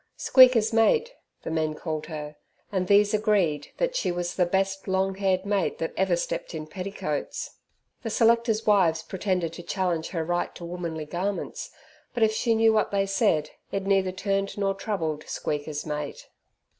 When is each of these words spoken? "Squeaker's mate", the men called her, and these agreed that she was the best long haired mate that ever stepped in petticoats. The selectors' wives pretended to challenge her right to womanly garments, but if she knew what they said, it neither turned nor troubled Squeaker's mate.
"Squeaker's 0.17 0.73
mate", 0.73 1.13
the 1.43 1.51
men 1.51 1.75
called 1.75 2.07
her, 2.07 2.35
and 2.71 2.87
these 2.87 3.13
agreed 3.13 3.67
that 3.77 3.95
she 3.95 4.11
was 4.11 4.33
the 4.33 4.47
best 4.47 4.87
long 4.87 5.13
haired 5.13 5.45
mate 5.45 5.77
that 5.77 5.93
ever 5.95 6.15
stepped 6.15 6.55
in 6.55 6.65
petticoats. 6.65 7.59
The 8.01 8.09
selectors' 8.09 8.65
wives 8.65 9.03
pretended 9.03 9.53
to 9.53 9.61
challenge 9.61 10.07
her 10.07 10.23
right 10.25 10.55
to 10.55 10.65
womanly 10.65 11.05
garments, 11.05 11.69
but 12.15 12.23
if 12.23 12.31
she 12.33 12.55
knew 12.55 12.73
what 12.73 12.89
they 12.89 13.05
said, 13.05 13.51
it 13.71 13.85
neither 13.85 14.11
turned 14.11 14.57
nor 14.57 14.73
troubled 14.73 15.25
Squeaker's 15.27 15.85
mate. 15.85 16.29